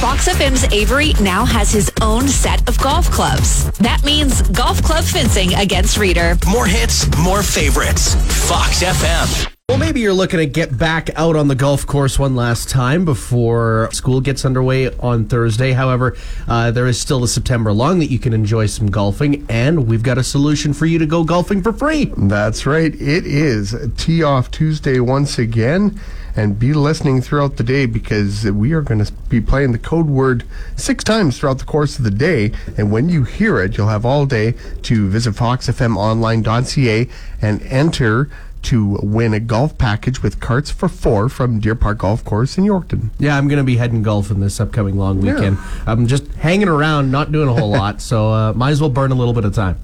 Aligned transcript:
Fox 0.00 0.28
FM's 0.28 0.64
Avery 0.72 1.12
now 1.20 1.44
has 1.44 1.70
his 1.70 1.90
own 2.00 2.26
set 2.26 2.68
of 2.68 2.76
golf 2.78 3.10
clubs. 3.10 3.70
That 3.78 4.02
means 4.04 4.42
golf 4.50 4.82
club 4.82 5.04
fencing 5.04 5.54
against 5.54 5.96
Reader. 5.96 6.36
More 6.48 6.66
hits, 6.66 7.06
more 7.18 7.42
favorites. 7.42 8.14
Fox 8.48 8.82
FM. 8.82 9.48
Well, 9.68 9.78
maybe 9.78 10.00
you're 10.00 10.12
looking 10.12 10.38
to 10.38 10.46
get 10.46 10.76
back 10.76 11.10
out 11.16 11.36
on 11.36 11.48
the 11.48 11.54
golf 11.54 11.86
course 11.86 12.18
one 12.18 12.34
last 12.34 12.68
time 12.68 13.04
before 13.04 13.88
school 13.92 14.20
gets 14.20 14.44
underway 14.44 14.88
on 14.98 15.26
Thursday. 15.26 15.72
However, 15.72 16.16
uh, 16.48 16.72
there 16.72 16.86
is 16.86 17.00
still 17.00 17.20
the 17.20 17.28
September 17.28 17.72
long 17.72 18.00
that 18.00 18.10
you 18.10 18.18
can 18.18 18.32
enjoy 18.34 18.66
some 18.66 18.90
golfing, 18.90 19.46
and 19.48 19.86
we've 19.86 20.02
got 20.02 20.18
a 20.18 20.24
solution 20.24 20.72
for 20.74 20.86
you 20.86 20.98
to 20.98 21.06
go 21.06 21.22
golfing 21.24 21.62
for 21.62 21.72
free. 21.72 22.12
That's 22.16 22.66
right. 22.66 22.92
It 22.94 23.24
is 23.24 23.74
Tee 23.96 24.22
Off 24.22 24.50
Tuesday 24.50 25.00
once 25.00 25.38
again. 25.38 25.98
And 26.34 26.58
be 26.58 26.72
listening 26.72 27.20
throughout 27.20 27.56
the 27.56 27.62
day 27.62 27.86
because 27.86 28.44
we 28.44 28.72
are 28.72 28.80
going 28.80 29.04
to 29.04 29.12
be 29.28 29.40
playing 29.40 29.72
the 29.72 29.78
code 29.78 30.06
word 30.06 30.44
six 30.76 31.04
times 31.04 31.38
throughout 31.38 31.58
the 31.58 31.64
course 31.64 31.98
of 31.98 32.04
the 32.04 32.10
day. 32.10 32.52
And 32.78 32.90
when 32.90 33.08
you 33.08 33.24
hear 33.24 33.60
it, 33.60 33.76
you'll 33.76 33.88
have 33.88 34.06
all 34.06 34.24
day 34.24 34.54
to 34.82 35.08
visit 35.08 35.34
foxfmonline.ca 35.34 37.08
and 37.42 37.62
enter 37.62 38.30
to 38.62 38.98
win 39.02 39.34
a 39.34 39.40
golf 39.40 39.76
package 39.76 40.22
with 40.22 40.40
carts 40.40 40.70
for 40.70 40.88
four 40.88 41.28
from 41.28 41.58
Deer 41.58 41.74
Park 41.74 41.98
Golf 41.98 42.24
Course 42.24 42.56
in 42.56 42.64
Yorkton. 42.64 43.10
Yeah, 43.18 43.36
I'm 43.36 43.48
going 43.48 43.58
to 43.58 43.64
be 43.64 43.76
heading 43.76 44.02
golfing 44.02 44.40
this 44.40 44.60
upcoming 44.60 44.96
long 44.96 45.20
weekend. 45.20 45.56
Yeah. 45.56 45.84
I'm 45.86 46.06
just 46.06 46.26
hanging 46.34 46.68
around, 46.68 47.10
not 47.10 47.32
doing 47.32 47.48
a 47.48 47.52
whole 47.52 47.70
lot, 47.70 48.00
so 48.00 48.30
uh, 48.30 48.52
might 48.52 48.70
as 48.70 48.80
well 48.80 48.90
burn 48.90 49.10
a 49.10 49.16
little 49.16 49.34
bit 49.34 49.44
of 49.44 49.54
time. 49.54 49.78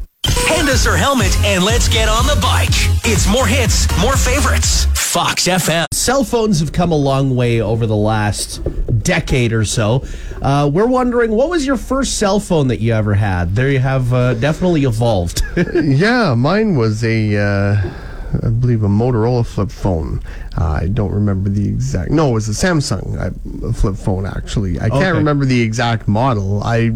Hand 0.48 0.68
us 0.68 0.86
our 0.86 0.96
helmet 0.96 1.34
and 1.44 1.64
let's 1.64 1.88
get 1.88 2.08
on 2.08 2.26
the 2.26 2.38
bike. 2.40 2.68
It's 3.04 3.26
more 3.28 3.46
hits, 3.46 3.86
more 4.00 4.16
favorites. 4.16 4.84
Fox 4.94 5.48
FM. 5.48 5.86
Cell 5.92 6.22
phones 6.24 6.60
have 6.60 6.72
come 6.72 6.92
a 6.92 6.96
long 6.96 7.34
way 7.34 7.60
over 7.60 7.86
the 7.86 7.96
last 7.96 8.60
decade 9.02 9.52
or 9.52 9.64
so. 9.64 10.04
Uh, 10.42 10.70
we're 10.72 10.86
wondering, 10.86 11.30
what 11.30 11.48
was 11.48 11.66
your 11.66 11.76
first 11.78 12.18
cell 12.18 12.38
phone 12.40 12.68
that 12.68 12.80
you 12.80 12.92
ever 12.92 13.14
had? 13.14 13.54
There 13.54 13.70
you 13.70 13.78
have 13.78 14.12
uh, 14.12 14.34
definitely 14.34 14.84
evolved. 14.84 15.42
yeah, 15.74 16.34
mine 16.34 16.76
was 16.76 17.02
a. 17.04 17.36
Uh, 17.36 17.90
I 18.42 18.50
believe 18.50 18.82
a 18.82 18.88
Motorola 18.88 19.46
flip 19.46 19.70
phone. 19.70 20.20
Uh, 20.58 20.80
I 20.82 20.88
don't 20.88 21.12
remember 21.12 21.48
the 21.48 21.66
exact. 21.66 22.10
No, 22.10 22.28
it 22.30 22.34
was 22.34 22.48
a 22.50 22.52
Samsung 22.66 23.16
uh, 23.18 23.72
flip 23.72 23.96
phone. 23.96 24.26
Actually, 24.26 24.76
I 24.78 24.90
can't 24.90 24.94
Okay. 25.02 25.12
remember 25.12 25.46
the 25.46 25.62
exact 25.62 26.06
model. 26.06 26.62
I 26.62 26.90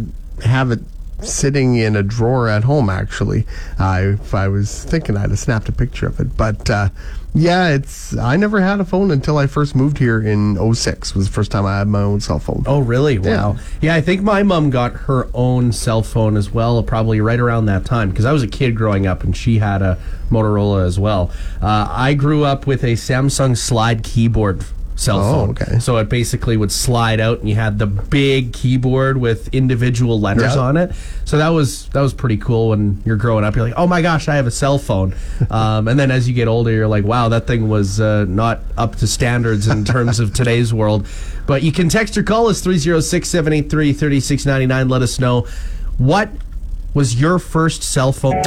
have 0.45 0.71
it 0.71 0.81
sitting 1.25 1.77
in 1.77 1.97
a 1.97 2.03
drawer 2.03 2.49
at 2.49 2.65
home. 2.65 2.89
Actually, 2.91 3.47
if 3.79 4.35
I 4.35 4.49
was 4.49 4.85
thinking, 4.85 5.17
I'd 5.17 5.31
have 5.31 5.39
snapped 5.39 5.69
a 5.69 5.73
picture 5.73 6.07
of 6.07 6.21
it. 6.21 6.37
But 6.37 6.69
uh, 6.71 6.89
yeah, 7.35 7.69
it's. 7.69 8.17
I 8.17 8.37
never 8.37 8.61
had 8.61 8.81
a 8.81 8.85
phone 8.85 9.11
until 9.11 9.39
I 9.39 9.47
first 9.47 9.75
moved 9.75 9.99
here 9.99 10.21
in 10.21 10.57
06. 10.75 11.15
Was 11.15 11.27
the 11.27 11.33
first 11.33 11.51
time 11.51 11.65
I 11.65 11.79
had 11.79 11.89
my 11.89 12.01
own 12.01 12.21
cell 12.21 12.39
phone. 12.39 12.65
Oh, 12.67 12.81
really? 12.81 13.19
Wow. 13.19 13.57
Yeah. 13.81 13.95
I 13.95 14.01
think 14.01 14.23
my 14.23 14.43
mom 14.43 14.71
got 14.71 14.93
her 14.93 15.29
own 15.33 15.73
cell 15.73 16.03
phone 16.03 16.37
as 16.37 16.51
well, 16.51 16.83
probably 16.83 17.21
right 17.21 17.41
around 17.41 17.67
that 17.67 17.87
time, 17.87 18.11
because 18.11 18.27
I 18.27 18.33
was 18.33 18.43
a 18.43 18.49
kid 18.49 18.77
growing 18.77 19.07
up 19.07 19.25
and 19.25 19.35
she 19.35 19.59
had 19.59 19.81
a 19.81 19.99
Motorola 20.31 20.85
as 20.85 20.99
well. 20.99 21.31
Uh, 21.61 21.87
I 21.91 22.15
grew 22.15 22.45
up 22.45 22.67
with 22.67 22.85
a 22.85 22.93
Samsung 22.95 23.57
slide 23.57 24.03
keyboard 24.03 24.65
cell 24.95 25.19
Oh, 25.21 25.33
phone. 25.33 25.51
okay. 25.51 25.79
So 25.79 25.97
it 25.97 26.09
basically 26.09 26.57
would 26.57 26.71
slide 26.71 27.19
out 27.21 27.41
and 27.41 27.49
you 27.49 27.55
had 27.55 27.79
the 27.79 27.87
big 27.87 28.53
keyboard 28.53 29.17
with 29.19 29.53
individual 29.55 30.21
letters 30.21 30.55
Yeah. 30.55 30.61
on 30.61 30.77
it. 30.77 30.93
So 31.25 31.39
that 31.39 31.49
was 31.49 31.87
that 31.89 32.01
was 32.03 32.13
pretty 32.13 32.37
cool 32.37 32.69
when 32.71 33.03
you're 33.07 33.17
growing 33.17 33.45
up. 33.45 33.57
You're 33.57 33.65
like, 33.65 33.75
oh 33.77 33.87
my 33.87 34.03
gosh, 34.03 34.29
I 34.29 34.37
have 34.37 34.47
a 34.47 34.51
cell 34.51 34.79
phone. 34.79 35.15
um, 35.51 35.89
and 35.89 35.99
then 35.99 36.11
as 36.11 36.29
you 36.29 36.35
get 36.35 36.47
older, 36.49 36.71
you're 36.71 36.89
like, 36.89 37.05
wow, 37.05 37.29
that 37.31 37.47
thing 37.47 37.69
was 37.69 38.01
uh, 38.01 38.27
not 38.29 38.61
up 38.77 38.97
to 38.97 39.07
standards 39.07 39.67
in 39.67 39.85
terms 39.85 40.21
of 40.21 40.35
today's 40.41 40.73
world. 40.75 41.07
But 41.47 41.63
you 41.63 41.73
can 41.73 41.89
text 41.89 42.17
or 42.17 42.23
call 42.23 42.49
us 42.49 42.61
306 42.61 43.29
783 43.29 43.93
3699. 43.93 44.89
Let 44.89 45.03
us 45.03 45.19
know 45.19 45.47
what 45.99 46.29
was 46.95 47.21
your 47.21 47.39
first 47.39 47.83
cell 47.83 48.13
phone. 48.13 48.43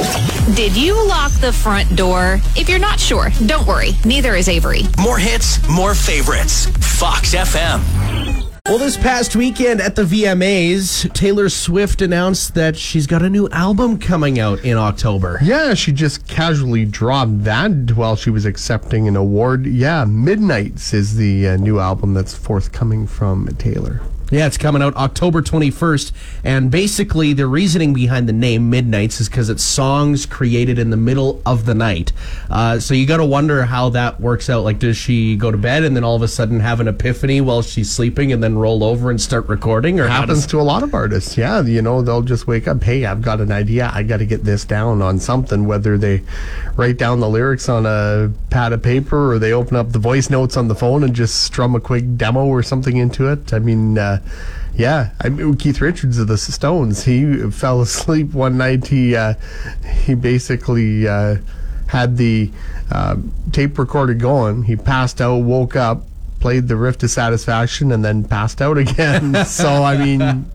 Did 0.54 0.76
you 0.76 1.06
lock 1.08 1.32
the 1.40 1.52
front 1.52 1.96
door? 1.96 2.40
If 2.56 2.68
you're 2.68 2.78
not 2.78 3.00
sure, 3.00 3.30
don't 3.46 3.66
worry. 3.66 3.90
Neither 4.04 4.34
is 4.34 4.48
Avery. 4.48 4.82
More 4.98 5.18
hits, 5.18 5.66
more 5.68 5.94
favorites. 5.94 6.66
Fox 6.98 7.34
FM. 7.34 8.46
Well, 8.66 8.78
this 8.78 8.96
past 8.96 9.36
weekend 9.36 9.80
at 9.80 9.94
the 9.94 10.02
VMAs, 10.02 11.12
Taylor 11.14 11.48
Swift 11.48 12.02
announced 12.02 12.56
that 12.56 12.76
she's 12.76 13.06
got 13.06 13.22
a 13.22 13.30
new 13.30 13.48
album 13.50 13.96
coming 13.96 14.40
out 14.40 14.64
in 14.64 14.76
October. 14.76 15.38
Yeah, 15.40 15.74
she 15.74 15.92
just 15.92 16.26
casually 16.26 16.84
dropped 16.84 17.44
that 17.44 17.92
while 17.92 18.16
she 18.16 18.30
was 18.30 18.44
accepting 18.44 19.06
an 19.06 19.14
award. 19.14 19.66
Yeah, 19.66 20.04
Midnights 20.04 20.92
is 20.92 21.14
the 21.14 21.50
uh, 21.50 21.56
new 21.58 21.78
album 21.78 22.12
that's 22.12 22.34
forthcoming 22.34 23.06
from 23.06 23.46
Taylor. 23.56 24.00
Yeah, 24.30 24.46
it's 24.46 24.58
coming 24.58 24.82
out 24.82 24.96
October 24.96 25.40
21st. 25.40 26.12
And 26.42 26.70
basically, 26.70 27.32
the 27.32 27.46
reasoning 27.46 27.94
behind 27.94 28.28
the 28.28 28.32
name 28.32 28.70
Midnights 28.70 29.20
is 29.20 29.28
because 29.28 29.48
it's 29.48 29.62
songs 29.62 30.26
created 30.26 30.78
in 30.80 30.90
the 30.90 30.96
middle 30.96 31.40
of 31.46 31.64
the 31.64 31.74
night. 31.74 32.12
Uh, 32.50 32.80
so 32.80 32.92
you 32.92 33.06
got 33.06 33.18
to 33.18 33.24
wonder 33.24 33.64
how 33.64 33.90
that 33.90 34.20
works 34.20 34.50
out. 34.50 34.64
Like, 34.64 34.80
does 34.80 34.96
she 34.96 35.36
go 35.36 35.52
to 35.52 35.58
bed 35.58 35.84
and 35.84 35.94
then 35.94 36.02
all 36.02 36.16
of 36.16 36.22
a 36.22 36.28
sudden 36.28 36.58
have 36.58 36.80
an 36.80 36.88
epiphany 36.88 37.40
while 37.40 37.62
she's 37.62 37.90
sleeping 37.90 38.32
and 38.32 38.42
then 38.42 38.56
roll 38.58 38.82
over 38.82 39.10
and 39.10 39.20
start 39.20 39.48
recording? 39.48 40.00
Or 40.00 40.08
Happens 40.08 40.40
does. 40.40 40.46
to 40.48 40.60
a 40.60 40.62
lot 40.62 40.82
of 40.82 40.92
artists. 40.92 41.36
Yeah, 41.36 41.62
you 41.62 41.80
know, 41.80 42.02
they'll 42.02 42.22
just 42.22 42.48
wake 42.48 42.66
up, 42.66 42.82
hey, 42.82 43.04
I've 43.06 43.22
got 43.22 43.40
an 43.40 43.52
idea. 43.52 43.90
I 43.94 44.02
got 44.02 44.16
to 44.18 44.26
get 44.26 44.42
this 44.42 44.64
down 44.64 45.02
on 45.02 45.20
something, 45.20 45.66
whether 45.66 45.96
they 45.96 46.22
write 46.74 46.98
down 46.98 47.20
the 47.20 47.28
lyrics 47.28 47.68
on 47.68 47.86
a 47.86 48.32
pad 48.50 48.72
of 48.72 48.82
paper 48.82 49.32
or 49.34 49.38
they 49.38 49.52
open 49.52 49.76
up 49.76 49.92
the 49.92 49.98
voice 50.00 50.30
notes 50.30 50.56
on 50.56 50.66
the 50.66 50.74
phone 50.74 51.04
and 51.04 51.14
just 51.14 51.44
strum 51.44 51.76
a 51.76 51.80
quick 51.80 52.16
demo 52.16 52.46
or 52.46 52.62
something 52.62 52.96
into 52.96 53.28
it. 53.30 53.52
I 53.54 53.60
mean, 53.60 53.98
uh, 53.98 54.15
yeah, 54.74 55.10
I 55.20 55.30
mean, 55.30 55.56
Keith 55.56 55.80
Richards 55.80 56.18
of 56.18 56.28
the 56.28 56.36
Stones, 56.36 57.04
he 57.04 57.50
fell 57.50 57.80
asleep 57.80 58.32
one 58.32 58.58
night. 58.58 58.88
He 58.88 59.16
uh, 59.16 59.34
he 60.04 60.14
basically 60.14 61.08
uh, 61.08 61.36
had 61.88 62.16
the 62.16 62.50
uh, 62.90 63.16
tape 63.52 63.78
recorder 63.78 64.14
going. 64.14 64.64
He 64.64 64.76
passed 64.76 65.20
out, 65.20 65.38
woke 65.38 65.76
up, 65.76 66.02
played 66.46 66.68
the 66.68 66.76
riff 66.76 66.96
to 66.96 67.08
satisfaction, 67.08 67.90
and 67.90 68.04
then 68.04 68.22
passed 68.22 68.62
out 68.62 68.78
again. 68.78 69.44
so 69.46 69.82
I 69.82 69.96
mean, 69.96 70.48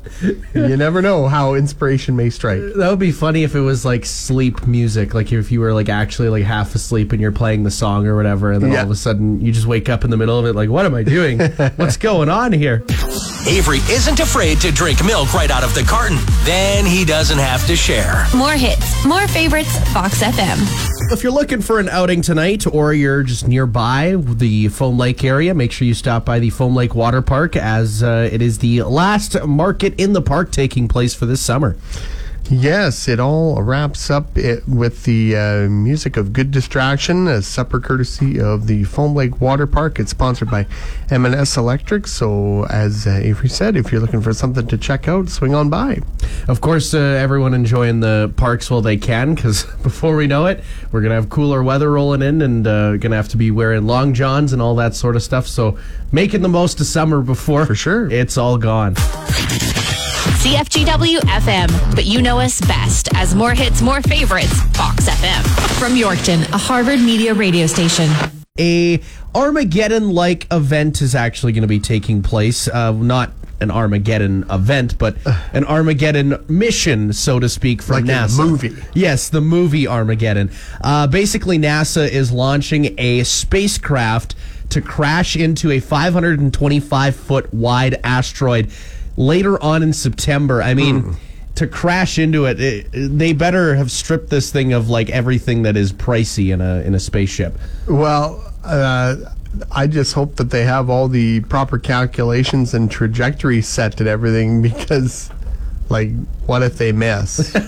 you 0.53 0.78
never 0.78 1.02
know 1.02 1.28
how 1.28 1.53
inspiration 1.56 2.16
may 2.16 2.29
strike. 2.29 2.62
That 2.78 2.90
would 2.90 2.97
be 2.97 3.12
funny 3.12 3.44
if 3.44 3.56
it 3.56 3.59
was 3.59 3.84
like 3.84 4.06
sleep 4.06 4.66
music, 4.66 5.13
like 5.13 5.34
if 5.34 5.52
you 5.52 5.59
were 5.59 5.74
like 5.74 5.90
actually 5.90 6.29
like 6.29 6.46
half 6.46 6.74
asleep 6.75 7.12
and 7.12 7.19
you're 7.22 7.34
playing 7.34 7.63
the 7.63 7.72
song 7.72 8.07
or 8.07 8.16
whatever, 8.16 8.53
and 8.53 8.63
then 8.63 8.72
Yeah. 8.72 8.79
all 8.79 8.85
of 8.85 8.91
a 8.91 8.96
sudden 8.96 9.41
you 9.41 9.52
just 9.52 9.68
wake 9.68 9.90
up 9.90 10.06
in 10.06 10.12
the 10.12 10.16
middle 10.16 10.40
of 10.40 10.46
it, 10.46 10.53
like, 10.56 10.69
what 10.69 10.85
am 10.85 10.96
I 10.96 11.03
doing? 11.03 11.40
What's 11.75 11.97
going 11.97 12.29
on 12.29 12.53
here? 12.53 12.85
Avery 13.46 13.79
isn't 13.90 14.22
afraid 14.22 14.62
to 14.62 14.72
drink 14.72 15.03
milk 15.03 15.34
right 15.34 15.52
out 15.52 15.66
of 15.66 15.75
the 15.75 15.84
carton. 15.84 16.19
Then 16.46 16.85
he 16.85 17.03
doesn't 17.03 17.40
have 17.40 17.68
to 17.68 17.75
share. 17.75 18.28
More 18.34 18.53
hits, 18.53 19.03
more 19.06 19.28
favorites, 19.28 19.78
Fox 19.91 20.23
FM. 20.23 20.58
If 21.12 21.23
you're 21.23 21.34
looking 21.34 21.59
for 21.62 21.79
an 21.79 21.90
outing 21.90 22.22
tonight 22.22 22.66
or 22.66 22.94
you're 22.94 23.23
just 23.23 23.46
nearby 23.46 24.16
the 24.18 24.69
Foam 24.69 24.97
Lake 24.97 25.25
area, 25.25 25.53
make 25.53 25.73
sure 25.73 25.81
you 25.86 25.94
stop 25.94 26.25
by 26.25 26.40
the 26.40 26.50
Foam 26.50 26.75
Lake 26.75 26.96
Water 26.96 27.22
Park 27.22 27.56
as 27.56 28.03
uh, 28.03 28.30
it 28.31 28.42
is 28.42 28.59
the 28.59 28.84
last 28.84 29.41
market 29.46 30.00
in 30.00 30.14
the 30.14 30.22
park 30.22 30.52
taking 30.52 30.88
place 30.88 31.14
for 31.14 31.26
this 31.26 31.41
summer. 31.41 31.76
Yes, 32.49 33.08
it 33.08 33.17
all 33.22 33.61
wraps 33.61 34.09
up 34.09 34.38
it 34.38 34.67
with 34.67 35.05
the 35.05 35.38
uh, 35.38 35.70
music 35.70 36.17
of 36.17 36.34
Good 36.34 36.52
Distraction, 36.52 37.28
a 37.29 37.41
supper 37.41 37.79
courtesy 37.79 38.41
of 38.41 38.67
the 38.67 38.84
Foam 38.84 39.16
Lake 39.16 39.40
Water 39.40 39.66
Park. 39.66 39.99
It's 39.99 40.11
sponsored 40.11 40.49
by 40.49 40.67
M&S 41.09 41.55
Electric. 41.55 42.08
So, 42.08 42.66
as 42.66 43.08
uh, 43.08 43.11
Avery 43.11 43.47
said, 43.47 43.78
if 43.78 43.90
you're 43.90 44.02
looking 44.02 44.22
for 44.22 44.34
something 44.34 44.67
to 44.67 44.78
check 44.78 45.08
out, 45.08 45.29
swing 45.29 45.55
on 45.55 45.70
by. 45.70 45.99
Of 46.49 46.59
course, 46.59 46.93
uh, 46.93 46.97
everyone 46.97 47.53
enjoying 47.53 48.02
the 48.02 48.34
parks 48.35 48.70
while 48.70 48.82
they 48.82 48.97
can, 48.97 49.34
because 49.34 49.64
before 49.84 50.17
we 50.17 50.28
know 50.28 50.46
it, 50.47 50.61
we're 50.91 51.02
gonna 51.02 51.16
have 51.16 51.29
cooler 51.29 51.64
weather 51.64 51.90
rolling 51.90 52.22
in, 52.22 52.41
and 52.41 52.67
uh, 52.67 52.97
gonna 52.97 53.16
have 53.16 53.29
to 53.29 53.37
be 53.37 53.49
wearing 53.52 53.87
long 53.87 54.14
johns 54.14 54.52
and 54.52 54.61
all 54.61 54.76
that 54.76 54.94
sort 54.94 55.16
of 55.16 55.23
stuff. 55.23 55.47
So, 55.47 55.78
making 56.11 56.41
the 56.41 56.49
most 56.49 56.82
of 56.82 56.85
summer 56.85 57.22
before 57.22 57.66
For 57.66 57.76
sure. 57.76 58.11
it's 58.11 58.37
all 58.37 58.58
gone. 58.58 58.96
CFGW 60.46 61.20
FM, 61.20 61.93
but 61.96 62.05
you 62.05 62.20
know 62.20 62.40
us 62.40 62.59
best 62.61 63.09
as 63.14 63.35
more 63.35 63.52
hits, 63.53 63.79
more 63.84 64.02
favorites, 64.02 64.59
Fox 64.76 65.08
FM. 65.08 65.43
From 65.79 65.91
Yorkton, 65.93 66.52
a 66.52 66.58
Harvard 66.58 66.99
media 66.99 67.35
radio 67.35 67.67
station. 67.67 68.09
a 68.59 68.99
Armageddon-like 69.35 70.47
event 70.52 71.03
is 71.03 71.14
actually 71.14 71.52
going 71.52 71.61
to 71.61 71.67
be 71.67 71.79
taking 71.79 72.23
place. 72.23 72.67
Uh, 72.67 72.91
not 72.91 73.34
an 73.59 73.70
Armageddon 73.70 74.43
event, 74.49 74.97
but 74.97 75.16
an 75.53 75.64
Armageddon 75.66 76.44
mission, 76.49 77.14
so 77.14 77.40
to 77.40 77.47
speak, 77.47 77.84
from 77.84 77.94
Like 77.94 78.02
in 78.02 78.08
the 78.08 78.14
NASA. 78.14 78.37
movie. 78.49 78.76
Yes, 78.96 79.29
the 79.29 79.41
movie 79.41 79.85
Armageddon. 79.85 80.49
Uh, 80.84 81.05
basically, 81.05 81.59
NASA 81.59 82.09
is 82.09 82.32
launching 82.32 82.96
a 82.97 83.23
spacecraft 83.26 84.34
to 84.70 84.82
crash 84.82 85.35
into 85.35 85.70
a 85.70 85.79
525 85.79 87.16
foot 87.16 87.53
wide 87.53 87.99
asteroid 88.03 88.72
later 89.17 89.61
on 89.63 89.84
in 89.84 89.93
September. 89.93 90.61
I 90.61 90.73
mean, 90.73 91.02
Hmm. 91.02 91.11
to 91.55 91.67
crash 91.67 92.17
into 92.17 92.46
it, 92.46 92.59
it, 92.61 92.87
they 92.93 93.34
better 93.34 93.75
have 93.75 93.91
stripped 93.91 94.29
this 94.29 94.52
thing 94.52 94.73
of 94.73 94.90
like 94.90 95.09
everything 95.09 95.63
that 95.63 95.75
is 95.78 95.91
pricey 95.93 96.53
in 96.53 96.61
a 96.61 96.81
in 96.81 96.96
a 96.96 96.99
spaceship. 96.99 97.58
Well, 97.87 98.43
uh, 98.63 99.16
I 99.72 99.87
just 99.87 100.13
hope 100.13 100.37
that 100.37 100.49
they 100.49 100.63
have 100.63 100.90
all 100.90 101.08
the 101.09 101.41
proper 101.41 101.78
calculations 101.78 102.73
and 102.73 102.90
trajectory 102.90 103.61
set 103.61 103.99
and 103.99 104.08
everything 104.08 104.61
because, 104.69 105.29
like, 105.90 106.11
what 106.46 106.63
if 106.63 106.78
they 106.78 106.93
miss? 106.93 107.53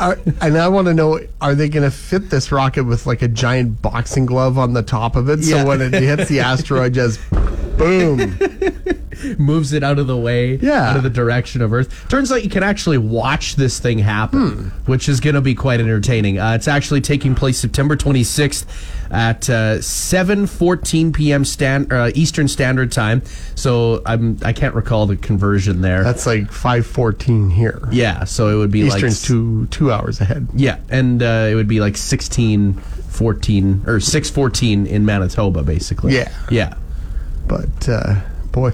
Are- 0.00 0.18
and 0.40 0.58
I 0.58 0.68
want 0.68 0.86
to 0.88 0.94
know: 0.94 1.20
Are 1.40 1.54
they 1.54 1.68
going 1.68 1.84
to 1.84 1.90
fit 1.92 2.28
this 2.28 2.50
rocket 2.52 2.84
with 2.84 3.06
like 3.06 3.22
a 3.22 3.28
giant 3.28 3.80
boxing 3.80 4.26
glove 4.26 4.58
on 4.58 4.72
the 4.74 4.82
top 4.82 5.14
of 5.16 5.28
it, 5.30 5.44
so 5.44 5.64
when 5.64 5.80
it 5.80 5.92
hits 5.94 6.28
the 6.28 6.40
asteroid, 6.50 6.92
just 6.94 7.20
boom? 7.78 8.36
moves 9.38 9.72
it 9.72 9.82
out 9.82 9.98
of 9.98 10.06
the 10.06 10.16
way, 10.16 10.56
Yeah. 10.56 10.90
out 10.90 10.96
of 10.96 11.02
the 11.02 11.10
direction 11.10 11.62
of 11.62 11.72
Earth. 11.72 12.08
Turns 12.08 12.30
out 12.32 12.42
you 12.44 12.50
can 12.50 12.62
actually 12.62 12.98
watch 12.98 13.56
this 13.56 13.78
thing 13.78 13.98
happen, 13.98 14.48
Hmm. 14.50 14.68
which 14.90 15.08
is 15.08 15.20
going 15.20 15.34
to 15.34 15.40
be 15.40 15.54
quite 15.54 15.80
entertaining. 15.80 16.38
Uh, 16.38 16.52
it's 16.54 16.68
actually 16.68 17.00
taking 17.00 17.34
place 17.34 17.58
September 17.58 17.96
26th 17.96 18.64
at 19.10 19.50
uh, 19.50 19.78
7:14 19.78 21.12
p.m. 21.12 21.44
Uh, 21.90 22.10
Eastern 22.14 22.48
Standard 22.48 22.92
Time. 22.92 23.22
So 23.54 24.02
I'm 24.06 24.38
I 24.44 24.52
can't 24.52 24.74
recall 24.74 25.06
the 25.06 25.16
conversion 25.16 25.80
there. 25.80 26.04
That's 26.04 26.26
like 26.26 26.50
five 26.52 26.86
fourteen 26.86 27.50
here. 27.50 27.80
yeah, 27.90 28.24
so 28.24 28.48
it 28.48 28.56
would 28.56 28.70
be 28.70 28.80
Eastern's 28.80 29.22
like 29.22 29.26
two 29.28 29.66
two 29.66 29.92
hours 29.92 30.20
ahead. 30.20 30.46
Yeah, 30.54 30.78
and 30.90 31.22
uh, 31.22 31.48
it 31.50 31.54
would 31.54 31.68
be 31.68 31.80
like 31.80 31.96
16 31.96 32.74
14 32.74 33.84
or 33.86 33.98
614 34.00 34.86
in 34.86 35.04
Manitoba 35.04 35.62
basically. 35.62 36.14
Yeah. 36.14 36.30
Yeah. 36.50 36.74
But 37.48 37.88
uh, 37.88 38.20
boy, 38.52 38.72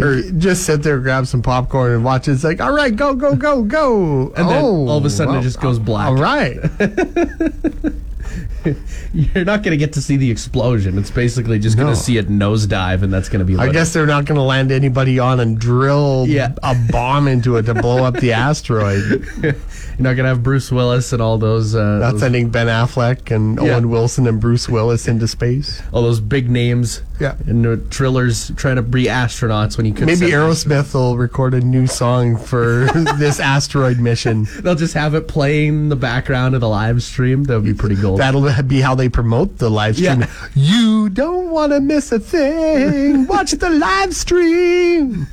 Er- 0.00 0.30
just 0.32 0.64
sit 0.64 0.82
there, 0.82 0.98
grab 0.98 1.26
some 1.26 1.42
popcorn, 1.42 1.92
and 1.92 2.04
watch. 2.04 2.28
It's 2.28 2.44
like, 2.44 2.60
all 2.60 2.72
right, 2.72 2.94
go, 2.94 3.14
go, 3.14 3.34
go, 3.34 3.62
go. 3.62 4.32
And 4.36 4.48
then 4.48 4.64
oh, 4.64 4.88
all 4.88 4.98
of 4.98 5.04
a 5.04 5.10
sudden 5.10 5.34
it 5.36 5.42
just 5.42 5.60
goes 5.60 5.78
black. 5.78 6.08
All 6.08 6.16
right. 6.16 6.58
You're 9.14 9.44
not 9.44 9.62
going 9.62 9.70
to 9.72 9.76
get 9.76 9.92
to 9.94 10.02
see 10.02 10.16
the 10.16 10.30
explosion. 10.30 10.98
It's 10.98 11.10
basically 11.10 11.58
just 11.58 11.76
going 11.76 11.88
No. 11.88 11.94
to 11.94 12.00
see 12.00 12.18
it 12.18 12.28
nosedive, 12.28 13.02
and 13.02 13.12
that's 13.12 13.28
going 13.28 13.38
to 13.40 13.44
be. 13.44 13.56
I 13.56 13.70
guess 13.70 13.92
they're 13.92 14.06
not 14.06 14.24
going 14.24 14.36
to 14.36 14.42
land 14.42 14.70
anybody 14.72 15.18
on 15.18 15.40
and 15.40 15.58
drill 15.58 16.24
Yeah. 16.28 16.52
a 16.62 16.74
bomb 16.90 17.28
into 17.28 17.56
it 17.56 17.62
to 17.64 17.74
blow 17.74 18.04
up 18.04 18.14
the 18.14 18.32
asteroid. 18.32 19.26
you're 19.42 19.54
not 19.98 20.14
going 20.14 20.24
to 20.24 20.28
have 20.28 20.42
Bruce 20.42 20.70
Willis 20.70 21.12
and 21.12 21.22
all 21.22 21.38
those. 21.38 21.74
Uh, 21.74 21.98
Not 21.98 22.12
those- 22.12 22.20
sending 22.20 22.50
Ben 22.50 22.66
Affleck 22.66 23.30
and 23.34 23.56
Yeah. 23.60 23.74
Owen 23.74 23.90
Wilson 23.90 24.26
and 24.26 24.40
Bruce 24.40 24.68
Willis 24.68 25.08
into 25.08 25.28
space. 25.28 25.80
all 25.92 26.02
those 26.02 26.20
big 26.20 26.50
names. 26.50 27.02
Yeah. 27.20 27.34
And 27.46 27.66
uh, 27.66 27.76
trillers 27.88 28.56
trying 28.56 28.76
to 28.76 28.82
be 28.82 29.04
astronauts 29.06 29.76
when 29.76 29.86
you 29.86 29.92
could. 29.92 30.06
Maybe 30.06 30.30
Aerosmith 30.30 30.94
will 30.94 31.16
record 31.16 31.52
a 31.54 31.60
new 31.60 31.86
song 31.88 32.36
for 32.36 32.86
this 33.18 33.40
asteroid 33.40 33.98
mission. 33.98 34.46
They'll 34.60 34.76
just 34.76 34.94
have 34.94 35.14
it 35.14 35.26
playing 35.26 35.68
in 35.68 35.88
the 35.88 35.96
background 35.96 36.54
of 36.54 36.60
the 36.60 36.68
live 36.68 37.02
stream. 37.02 37.44
That 37.44 37.54
would 37.56 37.64
be 37.64 37.74
pretty 37.74 37.96
cool. 37.96 38.16
That'll 38.18 38.42
be 38.66 38.80
how 38.80 38.94
they 38.94 39.08
promote 39.08 39.58
the 39.58 39.70
live 39.70 39.96
stream. 39.96 40.20
Yeah. 40.22 40.48
You 40.54 41.08
don't 41.10 41.50
want 41.50 41.72
to 41.72 41.80
miss 41.80 42.10
a 42.12 42.18
thing. 42.18 43.26
Watch 43.28 43.52
the 43.52 43.70
live 43.70 44.14
stream. 44.16 45.26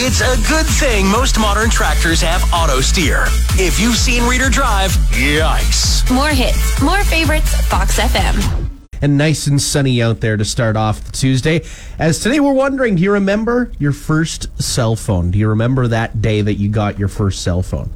It's 0.00 0.20
a 0.20 0.48
good 0.48 0.66
thing 0.66 1.06
most 1.06 1.38
modern 1.38 1.70
tractors 1.70 2.20
have 2.22 2.42
auto 2.52 2.80
steer. 2.80 3.24
If 3.54 3.78
you've 3.80 3.96
seen 3.96 4.28
Reader 4.28 4.48
Drive, 4.50 4.90
yikes. 5.12 6.10
More 6.12 6.28
hits, 6.28 6.80
more 6.82 7.02
favorites, 7.04 7.54
Fox 7.68 7.98
FM. 7.98 8.68
and 9.02 9.16
nice 9.18 9.46
and 9.46 9.60
sunny 9.60 10.02
out 10.02 10.20
there 10.20 10.36
to 10.36 10.44
start 10.44 10.76
off 10.76 11.00
the 11.04 11.12
Tuesday. 11.12 11.62
As 11.98 12.20
today 12.20 12.40
we're 12.40 12.52
wondering, 12.52 12.96
do 12.96 13.02
you 13.02 13.12
remember 13.12 13.70
your 13.78 13.92
first 13.92 14.46
cell 14.62 14.96
phone? 14.96 15.30
Do 15.30 15.38
you 15.38 15.48
remember 15.48 15.86
that 15.88 16.20
day 16.22 16.40
that 16.42 16.54
you 16.54 16.68
got 16.68 16.98
your 16.98 17.08
first 17.08 17.42
cell 17.42 17.62
phone? 17.62 17.90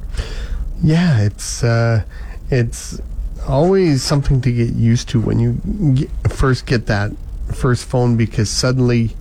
Yeah, 0.81 1.21
it's 1.21 1.63
uh, 1.63 2.03
it's 2.49 2.99
always 3.47 4.03
something 4.03 4.41
to 4.41 4.51
get 4.51 4.73
used 4.73 5.09
to 5.09 5.19
when 5.19 5.39
you 5.39 5.53
get, 5.95 6.09
first 6.31 6.65
get 6.65 6.85
that 6.87 7.11
first 7.53 7.85
phone 7.85 8.17
because 8.17 8.49
suddenly 8.49 9.15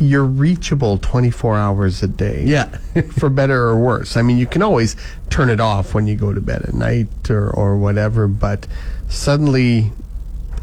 you're 0.00 0.24
reachable 0.24 0.98
24 0.98 1.56
hours 1.56 2.02
a 2.02 2.08
day. 2.08 2.42
Yeah. 2.44 2.66
for 3.18 3.28
better 3.28 3.64
or 3.64 3.78
worse. 3.78 4.16
I 4.16 4.22
mean, 4.22 4.38
you 4.38 4.46
can 4.46 4.62
always 4.62 4.96
turn 5.30 5.50
it 5.50 5.60
off 5.60 5.94
when 5.94 6.06
you 6.06 6.16
go 6.16 6.32
to 6.32 6.40
bed 6.40 6.62
at 6.62 6.74
night 6.74 7.30
or, 7.30 7.50
or 7.50 7.76
whatever, 7.76 8.26
but 8.26 8.66
suddenly 9.08 9.92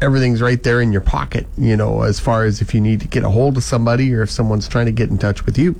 everything's 0.00 0.42
right 0.42 0.62
there 0.62 0.80
in 0.80 0.92
your 0.92 1.00
pocket, 1.00 1.46
you 1.56 1.76
know, 1.76 2.02
as 2.02 2.20
far 2.20 2.44
as 2.44 2.60
if 2.60 2.74
you 2.74 2.80
need 2.80 3.00
to 3.00 3.08
get 3.08 3.22
a 3.22 3.30
hold 3.30 3.56
of 3.56 3.64
somebody 3.64 4.12
or 4.12 4.22
if 4.22 4.30
someone's 4.30 4.68
trying 4.68 4.86
to 4.86 4.92
get 4.92 5.08
in 5.10 5.18
touch 5.18 5.46
with 5.46 5.56
you. 5.56 5.72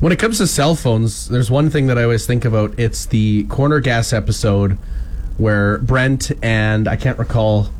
When 0.00 0.12
it 0.12 0.18
comes 0.18 0.38
to 0.38 0.46
cell 0.46 0.74
phones, 0.74 1.28
there's 1.28 1.50
one 1.50 1.70
thing 1.70 1.86
that 1.86 1.98
I 1.98 2.02
always 2.02 2.26
think 2.26 2.44
about. 2.44 2.76
It's 2.78 3.06
the 3.06 3.44
corner 3.44 3.80
gas 3.80 4.12
episode 4.12 4.78
where 5.38 5.78
Brent 5.78 6.32
and 6.42 6.86
I 6.86 6.96
can't 6.96 7.18
recall 7.18 7.70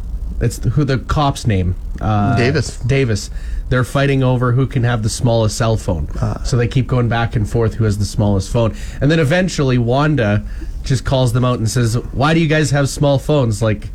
it's 0.41 0.63
who 0.65 0.85
the 0.85 0.99
cop's 0.99 1.47
name. 1.47 1.75
Uh, 2.01 2.37
Davis. 2.37 2.79
Davis. 2.79 3.31
They're 3.69 3.85
fighting 3.85 4.23
over 4.23 4.53
who 4.53 4.67
can 4.67 4.85
have 4.85 5.03
the 5.03 5.11
smallest 5.11 5.59
cell 5.59 5.77
phone. 5.77 6.09
so 6.45 6.57
they 6.57 6.69
keep 6.69 6.87
going 6.87 7.09
back 7.09 7.37
and 7.37 7.49
forth 7.49 7.75
who 7.75 7.85
has 7.85 7.99
the 7.99 8.05
smallest 8.05 8.51
phone. 8.51 8.75
And 9.01 9.11
then 9.11 9.19
eventually 9.19 9.79
Wanda 9.79 10.45
just 10.85 11.05
calls 11.05 11.33
them 11.33 11.45
out 11.45 11.59
and 11.59 11.69
says, 11.69 11.95
"Why 12.13 12.35
do 12.35 12.41
you 12.41 12.47
guys 12.47 12.71
have 12.71 12.89
small 12.89 13.19
phones?" 13.19 13.61
Like 13.61 13.91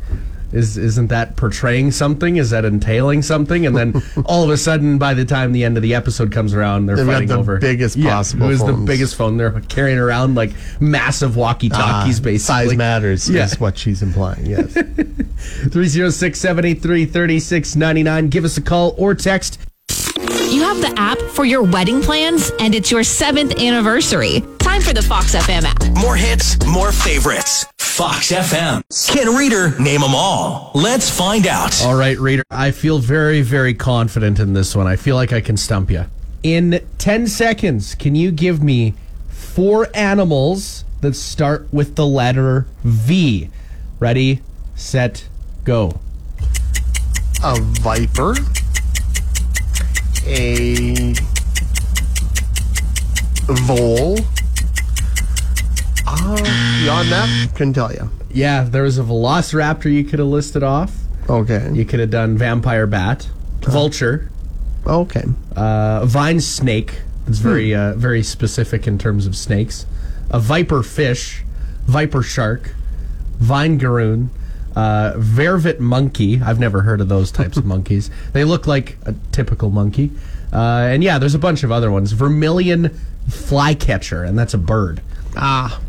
is 0.52 0.76
isn't 0.78 1.08
that 1.08 1.36
portraying 1.36 1.90
something? 1.90 2.36
Is 2.36 2.50
that 2.50 2.64
entailing 2.64 3.22
something? 3.22 3.66
And 3.66 3.76
then 3.76 4.02
all 4.26 4.44
of 4.44 4.50
a 4.50 4.56
sudden, 4.56 4.98
by 4.98 5.14
the 5.14 5.24
time 5.24 5.52
the 5.52 5.64
end 5.64 5.76
of 5.76 5.82
the 5.82 5.94
episode 5.94 6.30
comes 6.32 6.54
around, 6.54 6.86
they're 6.86 6.96
They've 6.96 7.06
got 7.06 7.12
fighting 7.12 7.28
the 7.28 7.34
over 7.38 7.58
biggest 7.58 7.96
yeah, 7.96 8.10
possible 8.10 8.46
Who 8.46 8.52
is 8.52 8.60
the 8.60 8.66
phones. 8.66 8.86
biggest 8.86 9.14
phone? 9.16 9.36
They're 9.36 9.60
carrying 9.62 9.98
around 9.98 10.34
like 10.36 10.52
massive 10.80 11.36
walkie 11.36 11.68
talkies, 11.70 12.20
Ah, 12.20 12.22
basically. 12.22 12.38
Size 12.38 12.76
matters 12.76 13.28
Yeah. 13.28 13.44
is 13.44 13.58
what 13.58 13.76
she's 13.78 14.02
implying, 14.02 14.46
yes. 14.46 14.72
306 15.70 16.38
783 16.38 17.04
3699. 17.06 18.28
Give 18.28 18.44
us 18.44 18.56
a 18.56 18.62
call 18.62 18.94
or 18.98 19.14
text. 19.14 19.58
You 20.50 20.62
have 20.62 20.80
the 20.80 20.94
app 20.96 21.18
for 21.32 21.44
your 21.44 21.62
wedding 21.62 22.00
plans, 22.00 22.50
and 22.60 22.74
it's 22.74 22.90
your 22.90 23.02
seventh 23.02 23.60
anniversary. 23.60 24.42
Time 24.60 24.80
for 24.82 24.92
the 24.92 25.02
Fox 25.02 25.34
FM 25.34 25.64
app. 25.64 25.84
More 25.98 26.16
hits, 26.16 26.64
more 26.66 26.92
favorites. 26.92 27.66
Fox 27.94 28.32
FM. 28.32 28.82
Can 29.06 29.36
Reader 29.36 29.78
name 29.78 30.00
them 30.00 30.16
all? 30.16 30.72
Let's 30.74 31.08
find 31.08 31.46
out. 31.46 31.80
All 31.84 31.94
right, 31.94 32.18
reader. 32.18 32.42
I 32.50 32.72
feel 32.72 32.98
very, 32.98 33.40
very 33.40 33.72
confident 33.72 34.40
in 34.40 34.52
this 34.52 34.74
one. 34.74 34.88
I 34.88 34.96
feel 34.96 35.14
like 35.14 35.32
I 35.32 35.40
can 35.40 35.56
stump 35.56 35.92
you. 35.92 36.06
In 36.42 36.84
10 36.98 37.28
seconds, 37.28 37.94
can 37.94 38.16
you 38.16 38.32
give 38.32 38.60
me 38.60 38.94
four 39.28 39.86
animals 39.94 40.84
that 41.02 41.14
start 41.14 41.72
with 41.72 41.94
the 41.94 42.04
letter 42.04 42.66
V? 42.82 43.48
Ready, 44.00 44.42
set, 44.74 45.28
go. 45.62 46.00
a 47.44 47.60
viper, 47.60 48.34
a 50.26 51.14
vole. 53.46 54.18
Uh, 56.22 56.36
beyond 56.82 57.08
that, 57.10 57.50
couldn't 57.54 57.72
tell 57.74 57.92
you. 57.92 58.10
Yeah, 58.30 58.64
there 58.64 58.82
was 58.82 58.98
a 58.98 59.02
velociraptor 59.02 59.92
you 59.92 60.04
could 60.04 60.18
have 60.18 60.28
listed 60.28 60.62
off. 60.62 60.94
Okay. 61.28 61.70
You 61.72 61.84
could 61.84 62.00
have 62.00 62.10
done 62.10 62.36
vampire 62.36 62.86
bat, 62.86 63.28
vulture, 63.62 64.30
Okay. 64.86 65.24
uh, 65.56 66.04
vine 66.04 66.40
snake. 66.40 67.00
It's 67.26 67.38
very 67.38 67.74
uh, 67.74 67.94
very 67.94 68.22
specific 68.22 68.86
in 68.86 68.98
terms 68.98 69.26
of 69.26 69.34
snakes. 69.36 69.86
A 70.30 70.38
viper 70.38 70.82
fish, 70.82 71.42
viper 71.86 72.22
shark, 72.22 72.74
vinegaroon, 73.40 74.28
uh, 74.76 75.14
vervet 75.16 75.80
monkey. 75.80 76.40
I've 76.42 76.58
never 76.58 76.82
heard 76.82 77.00
of 77.00 77.08
those 77.08 77.30
types 77.32 77.56
of 77.56 77.64
monkeys. 77.74 78.10
They 78.32 78.44
look 78.44 78.66
like 78.66 78.98
a 79.06 79.14
typical 79.32 79.70
monkey. 79.70 80.10
Uh, 80.52 80.88
and 80.90 81.02
yeah, 81.02 81.18
there's 81.18 81.34
a 81.34 81.38
bunch 81.38 81.62
of 81.64 81.72
other 81.72 81.90
ones. 81.90 82.12
Vermilion 82.12 82.90
flycatcher, 83.28 84.22
and 84.22 84.38
that's 84.38 84.52
a 84.54 84.58
bird. 84.58 85.00
Ah. 85.36 85.80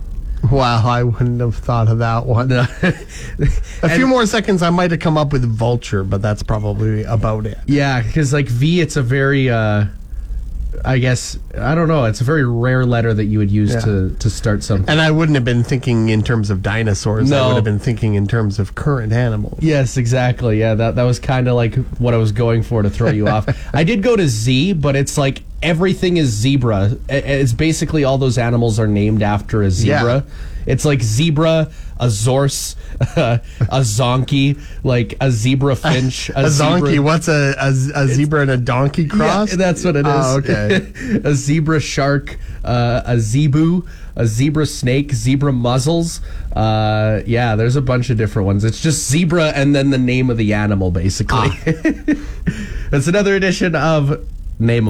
Wow, 0.51 0.87
I 0.87 1.03
wouldn't 1.03 1.39
have 1.41 1.55
thought 1.55 1.87
of 1.89 1.99
that 1.99 2.25
one. 2.25 2.51
A 3.83 3.89
few 3.95 4.07
more 4.07 4.25
seconds, 4.25 4.61
I 4.61 4.69
might 4.69 4.91
have 4.91 4.99
come 4.99 5.17
up 5.17 5.31
with 5.33 5.43
vulture, 5.45 6.03
but 6.03 6.21
that's 6.21 6.43
probably 6.43 7.03
about 7.03 7.45
it. 7.45 7.57
Yeah, 7.67 8.01
because 8.01 8.33
like 8.33 8.47
V, 8.47 8.81
it's 8.81 8.95
a 8.95 9.01
very 9.01 9.49
uh, 9.49 9.85
I 10.83 10.97
guess 10.99 11.37
I 11.57 11.73
don't 11.75 11.87
know. 11.87 12.05
It's 12.05 12.21
a 12.21 12.23
very 12.25 12.45
rare 12.45 12.85
letter 12.85 13.13
that 13.13 13.25
you 13.25 13.39
would 13.39 13.51
use 13.51 13.73
Yeah. 13.73 13.79
to 13.81 14.15
to 14.19 14.29
start 14.29 14.63
something. 14.63 14.89
And 14.89 14.99
I 14.99 15.09
wouldn't 15.11 15.35
have 15.35 15.45
been 15.45 15.63
thinking 15.63 16.09
in 16.09 16.21
terms 16.23 16.49
of 16.49 16.61
dinosaurs. 16.61 17.31
I 17.31 17.37
No. 17.37 17.47
would 17.47 17.55
have 17.55 17.63
been 17.63 17.79
thinking 17.79 18.15
in 18.15 18.27
terms 18.27 18.59
of 18.59 18.75
current 18.75 19.13
animals. 19.13 19.59
Yes, 19.61 19.97
exactly. 19.97 20.59
Yeah, 20.59 20.75
that 20.75 20.95
that 20.95 21.03
was 21.03 21.19
kind 21.19 21.47
of 21.47 21.55
like 21.55 21.75
what 21.97 22.13
I 22.13 22.17
was 22.17 22.31
going 22.31 22.63
for 22.63 22.81
to 22.81 22.89
throw 22.89 23.09
you 23.09 23.27
off. 23.35 23.47
I 23.73 23.83
did 23.83 24.03
go 24.03 24.15
to 24.15 24.27
Z, 24.27 24.73
but 24.73 24.95
it's 24.95 25.17
like 25.17 25.43
everything 25.65 26.17
is 26.17 26.29
zebra. 26.29 26.95
It's 27.10 27.53
basically 27.53 28.03
all 28.03 28.19
those 28.19 28.38
animals 28.38 28.79
are 28.79 28.88
named 28.88 29.24
after 29.24 29.63
a 29.63 29.72
zebra. 29.72 30.24
It's 30.67 30.86
like 30.86 31.01
zebra, 31.01 31.72
a 32.00 32.07
zorse, 32.07 32.75
a 33.00 33.79
zonkey, 33.81 34.60
like 34.84 35.15
a 35.22 35.31
zebra 35.31 35.75
finch, 35.75 36.29
A, 36.36 36.50
zebra- 36.50 36.81
zonkey. 36.81 37.00
What's 37.00 37.27
a, 37.27 37.55
a, 37.60 37.69
a 38.03 38.07
zebra 38.07 38.41
and 38.41 38.51
a 38.51 38.57
donkey 38.57 39.07
cross? 39.07 39.51
Yeah, 39.51 39.57
that's 39.57 39.84
what 39.84 39.95
it 39.95 40.07
is. 40.07 40.13
Oh, 40.15 40.38
okay. 40.38 40.91
a 41.24 41.34
zebra 41.34 41.79
shark, 41.79 42.38
uh, 42.63 43.01
a 43.05 43.19
zebu, 43.19 43.88
a 44.15 44.25
zebra 44.25 44.65
snake, 44.65 45.12
zebra 45.13 45.53
mussels. 45.53 46.22
Uh, 46.55 47.22
yeah, 47.25 47.55
there's 47.55 47.75
a 47.75 47.81
bunch 47.81 48.10
of 48.10 48.17
different 48.17 48.48
ones. 48.48 48.63
It's 48.63 48.81
just 48.81 49.07
zebra 49.07 49.50
and 49.50 49.75
then 49.75 49.89
the 49.91 50.00
name 50.00 50.29
of 50.29 50.38
the 50.38 50.53
animal, 50.53 50.89
basically. 50.89 51.50
That's 52.89 53.07
another 53.07 53.36
edition 53.36 53.75
of 53.75 54.25
Name. 54.57 54.89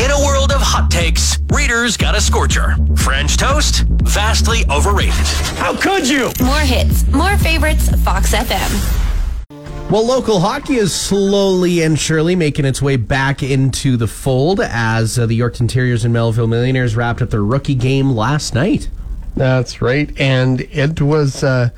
In 0.00 0.10
a 0.10 0.18
world 0.18 0.50
of 0.50 0.60
hot 0.60 0.90
takes, 0.90 1.38
Reader's 1.52 1.96
got 1.96 2.16
a 2.16 2.20
scorcher. 2.20 2.74
French 2.96 3.36
toast, 3.36 3.84
vastly 4.02 4.64
overrated. 4.68 5.14
How 5.56 5.76
could 5.76 6.08
you? 6.08 6.32
More 6.44 6.58
hits, 6.58 7.06
more 7.12 7.38
favorites, 7.38 7.88
Fox 8.02 8.34
FM. 8.34 9.90
Well, 9.90 10.04
local 10.04 10.40
hockey 10.40 10.74
is 10.74 10.92
slowly 10.92 11.82
and 11.82 11.96
surely 11.96 12.34
making 12.34 12.64
its 12.64 12.82
way 12.82 12.96
back 12.96 13.44
into 13.44 13.96
the 13.96 14.08
fold 14.08 14.60
as 14.60 15.16
uh, 15.16 15.26
the 15.26 15.38
Yorkton 15.38 15.68
Terriers 15.68 16.04
and 16.04 16.12
Melville 16.12 16.48
Millionaires 16.48 16.96
wrapped 16.96 17.22
up 17.22 17.30
their 17.30 17.44
rookie 17.44 17.76
game 17.76 18.10
last 18.10 18.52
night. 18.52 18.88
That's 19.36 19.80
right. 19.80 20.10
And 20.18 20.62
it 20.62 21.00
was 21.00 21.44
uh, 21.44 21.70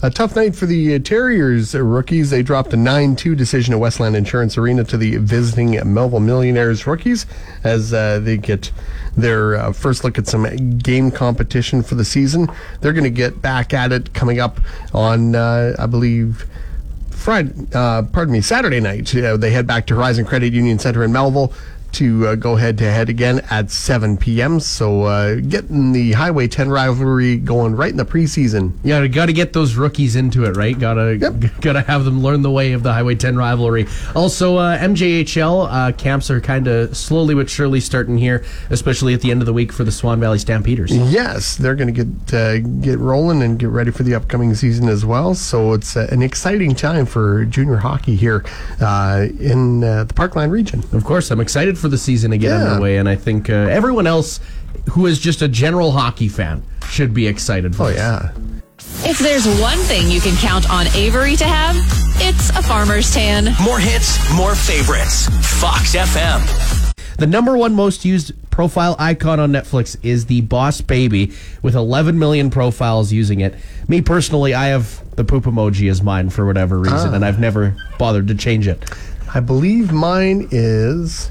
a 0.00 0.10
tough 0.10 0.36
night 0.36 0.54
for 0.54 0.66
the 0.66 0.94
uh, 0.94 0.98
Terriers 1.00 1.74
uh, 1.74 1.82
rookies. 1.82 2.30
They 2.30 2.42
dropped 2.42 2.72
a 2.72 2.76
9 2.76 3.16
2 3.16 3.34
decision 3.34 3.74
at 3.74 3.80
Westland 3.80 4.14
Insurance 4.16 4.56
Arena 4.56 4.84
to 4.84 4.96
the 4.96 5.16
visiting 5.16 5.80
Melville 5.92 6.20
Millionaires 6.20 6.86
rookies 6.86 7.26
as 7.64 7.92
uh, 7.92 8.20
they 8.20 8.36
get 8.36 8.70
their 9.16 9.56
uh, 9.56 9.72
first 9.72 10.04
look 10.04 10.16
at 10.16 10.26
some 10.26 10.78
game 10.78 11.10
competition 11.10 11.82
for 11.82 11.96
the 11.96 12.04
season. 12.04 12.48
They're 12.80 12.92
going 12.92 13.04
to 13.04 13.10
get 13.10 13.42
back 13.42 13.74
at 13.74 13.90
it 13.90 14.14
coming 14.14 14.38
up 14.38 14.60
on, 14.94 15.34
uh, 15.34 15.74
I 15.78 15.86
believe, 15.86 16.46
Friday, 17.10 17.52
uh, 17.74 18.02
pardon 18.02 18.32
me, 18.32 18.40
Saturday 18.40 18.80
night. 18.80 19.14
Uh, 19.14 19.36
they 19.36 19.50
head 19.50 19.66
back 19.66 19.86
to 19.88 19.96
Horizon 19.96 20.24
Credit 20.24 20.52
Union 20.52 20.78
Center 20.78 21.02
in 21.02 21.12
Melville 21.12 21.52
to 21.92 22.28
uh, 22.28 22.34
go 22.34 22.56
head 22.56 22.78
to 22.78 22.90
head 22.90 23.08
again 23.08 23.40
at 23.50 23.70
7 23.70 24.16
p.m. 24.16 24.60
So 24.60 25.02
uh, 25.02 25.36
getting 25.36 25.92
the 25.92 26.12
Highway 26.12 26.48
10 26.48 26.68
rivalry 26.68 27.36
going 27.36 27.74
right 27.74 27.90
in 27.90 27.96
the 27.96 28.04
preseason. 28.04 28.72
Yeah, 28.82 29.06
got 29.06 29.26
to 29.26 29.32
get 29.32 29.52
those 29.52 29.74
rookies 29.74 30.16
into 30.16 30.44
it, 30.44 30.56
right? 30.56 30.78
Got 30.78 30.94
to 30.94 31.16
got 31.60 31.72
to 31.74 31.82
have 31.82 32.04
them 32.04 32.22
learn 32.22 32.42
the 32.42 32.50
way 32.50 32.72
of 32.72 32.82
the 32.82 32.92
Highway 32.92 33.14
10 33.14 33.36
rivalry. 33.36 33.86
Also, 34.14 34.56
uh, 34.56 34.78
MJHL 34.78 35.68
uh, 35.70 35.92
camps 35.92 36.30
are 36.30 36.40
kind 36.40 36.66
of 36.66 36.96
slowly 36.96 37.34
but 37.34 37.48
surely 37.48 37.80
starting 37.80 38.18
here, 38.18 38.44
especially 38.70 39.14
at 39.14 39.20
the 39.20 39.30
end 39.30 39.40
of 39.42 39.46
the 39.46 39.52
week 39.52 39.72
for 39.72 39.84
the 39.84 39.92
Swan 39.92 40.20
Valley 40.20 40.38
Stampeders. 40.38 40.94
Yes, 40.96 41.56
they're 41.56 41.74
going 41.74 41.92
to 41.92 42.04
get 42.04 42.34
uh, 42.34 42.58
get 42.58 42.98
rolling 42.98 43.42
and 43.42 43.58
get 43.58 43.68
ready 43.70 43.90
for 43.90 44.02
the 44.02 44.14
upcoming 44.14 44.54
season 44.54 44.88
as 44.88 45.04
well. 45.04 45.34
So 45.34 45.72
it's 45.72 45.96
uh, 45.96 46.08
an 46.10 46.22
exciting 46.22 46.74
time 46.74 47.06
for 47.06 47.44
junior 47.44 47.76
hockey 47.76 48.16
here 48.16 48.44
uh, 48.80 49.26
in 49.40 49.84
uh, 49.84 50.04
the 50.04 50.14
Parkland 50.14 50.52
region. 50.52 50.82
Of 50.92 51.04
course, 51.04 51.30
I'm 51.30 51.40
excited 51.40 51.77
for 51.78 51.88
the 51.88 51.98
season 51.98 52.30
to 52.32 52.38
get 52.38 52.48
Yeah. 52.48 52.64
underway, 52.72 52.96
and 52.98 53.08
I 53.08 53.16
think 53.16 53.48
uh, 53.48 53.52
everyone 53.54 54.06
else 54.06 54.40
who 54.90 55.06
is 55.06 55.18
just 55.18 55.42
a 55.42 55.48
general 55.48 55.92
hockey 55.92 56.28
fan 56.28 56.62
should 56.90 57.12
be 57.14 57.26
excited 57.26 57.74
for 57.76 57.84
Oh 57.84 57.88
this. 57.88 57.96
yeah. 57.98 58.30
If 59.04 59.18
there's 59.18 59.46
one 59.60 59.78
thing 59.78 60.10
you 60.10 60.20
can 60.20 60.36
count 60.36 60.68
on 60.70 60.86
Avery 60.94 61.36
to 61.36 61.44
have, 61.44 61.76
it's 62.20 62.50
a 62.50 62.62
farmer's 62.62 63.12
tan. 63.12 63.54
More 63.62 63.78
hits, 63.78 64.18
more 64.34 64.54
favorites. 64.54 65.28
Fox 65.60 65.94
FM. 65.94 66.94
The 67.16 67.26
number 67.26 67.56
one 67.56 67.74
most 67.74 68.04
used 68.04 68.32
profile 68.50 68.94
icon 68.98 69.40
on 69.40 69.50
Netflix 69.52 69.96
is 70.04 70.26
the 70.26 70.40
Boss 70.42 70.80
Baby, 70.80 71.32
with 71.62 71.74
11 71.74 72.18
million 72.18 72.50
profiles 72.50 73.12
using 73.12 73.40
it. 73.40 73.54
Me 73.88 74.00
personally, 74.00 74.54
I 74.54 74.68
have 74.68 75.02
the 75.16 75.24
poop 75.24 75.44
emoji 75.44 75.90
as 75.90 76.00
mine 76.02 76.30
for 76.30 76.46
whatever 76.46 76.78
reason, 76.78 77.14
and 77.14 77.24
I've 77.24 77.40
never 77.40 77.76
bothered 77.98 78.28
to 78.28 78.34
change 78.36 78.68
it. 78.68 78.84
I 79.34 79.40
believe 79.40 79.92
mine 79.92 80.48
is 80.52 81.30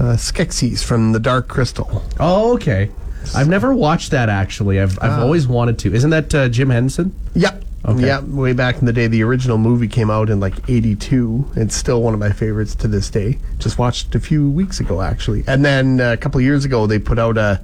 uh, 0.00 0.16
Skeksis 0.16 0.82
from 0.84 1.12
the 1.12 1.20
Dark 1.20 1.48
Crystal. 1.48 2.02
Oh, 2.18 2.54
okay. 2.54 2.90
I've 3.36 3.48
never 3.48 3.72
watched 3.72 4.10
that 4.10 4.28
actually. 4.28 4.80
I've 4.80 4.98
I've 5.00 5.20
always 5.20 5.46
wanted 5.46 5.78
to. 5.80 5.94
Isn't 5.94 6.10
that 6.10 6.34
uh, 6.34 6.48
Jim 6.48 6.70
Henson? 6.70 7.14
Yep. 7.34 7.64
Okay. 7.84 8.06
Yep. 8.06 8.24
Way 8.24 8.52
back 8.52 8.78
in 8.78 8.86
the 8.86 8.92
day, 8.92 9.06
the 9.06 9.22
original 9.22 9.58
movie 9.58 9.86
came 9.88 10.10
out 10.10 10.28
in 10.28 10.40
like 10.40 10.54
'82. 10.68 11.52
It's 11.56 11.76
still 11.76 12.02
one 12.02 12.14
of 12.14 12.20
my 12.20 12.30
favorites 12.32 12.74
to 12.76 12.88
this 12.88 13.10
day. 13.10 13.38
Just 13.58 13.78
watched 13.78 14.08
it 14.08 14.14
a 14.16 14.20
few 14.20 14.50
weeks 14.50 14.80
ago, 14.80 15.02
actually. 15.02 15.44
And 15.46 15.64
then 15.64 16.00
uh, 16.00 16.12
a 16.12 16.16
couple 16.16 16.38
of 16.38 16.44
years 16.44 16.64
ago, 16.64 16.86
they 16.88 16.98
put 16.98 17.18
out 17.20 17.38
a 17.38 17.60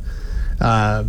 uh, 0.61 1.05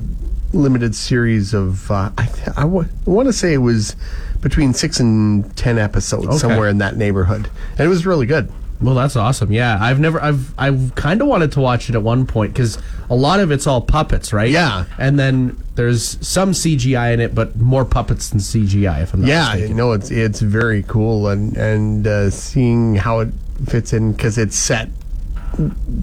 limited 0.53 0.95
series 0.95 1.53
of. 1.53 1.89
Uh, 1.91 2.11
I, 2.17 2.25
th- 2.25 2.49
I 2.57 2.65
want 2.65 2.89
to 3.27 3.33
say 3.33 3.53
it 3.53 3.57
was 3.59 3.95
between 4.41 4.73
six 4.73 4.99
and 4.99 5.55
ten 5.57 5.77
episodes, 5.77 6.25
Okay. 6.27 6.37
somewhere 6.37 6.69
in 6.69 6.79
that 6.79 6.95
neighborhood, 6.97 7.49
and 7.77 7.81
it 7.81 7.89
was 7.89 8.05
really 8.05 8.25
good. 8.25 8.51
Well, 8.81 8.95
that's 8.95 9.15
awesome. 9.17 9.51
Yeah, 9.51 9.77
I've 9.81 9.99
never, 9.99 10.21
I've, 10.23 10.53
I've 10.57 10.93
kind 10.95 11.21
of 11.21 11.27
wanted 11.27 11.51
to 11.53 11.59
watch 11.59 11.89
it 11.89 11.95
at 11.95 12.01
one 12.01 12.25
point 12.25 12.53
because 12.53 12.77
a 13.09 13.15
lot 13.15 13.39
of 13.41 13.51
it's 13.51 13.67
all 13.67 13.81
puppets, 13.81 14.31
right? 14.31 14.49
Yeah. 14.49 14.85
And 14.97 15.19
then 15.19 15.61
there's 15.75 16.17
some 16.25 16.51
CGI 16.51 17.13
in 17.13 17.19
it, 17.19 17.35
but 17.35 17.57
more 17.57 17.83
puppets 17.83 18.29
than 18.29 18.39
CGI. 18.39 19.03
If 19.03 19.13
I'm 19.13 19.21
not 19.21 19.27
Yeah, 19.27 19.43
mistaken. 19.47 19.67
you 19.69 19.73
know 19.75 19.91
it's 19.91 20.11
it's 20.11 20.39
very 20.39 20.83
cool, 20.83 21.27
and 21.27 21.57
and 21.57 22.07
uh, 22.07 22.29
seeing 22.29 22.95
how 22.95 23.19
it 23.19 23.29
fits 23.67 23.91
in 23.91 24.13
because 24.13 24.37
it's 24.37 24.55
set 24.55 24.87